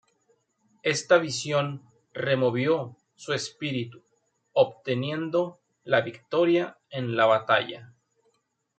Esta 0.81 1.19
visión 1.19 1.83
removió 2.11 2.97
su 3.13 3.33
espíritu, 3.33 4.01
obteniendo 4.51 5.59
la 5.83 6.01
victoria 6.01 6.79
en 6.89 7.15
la 7.15 7.27
batalla. 7.27 7.93